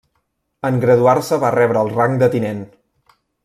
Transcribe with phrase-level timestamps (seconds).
[0.69, 2.65] En graduar-se va rebre el rang de tinent.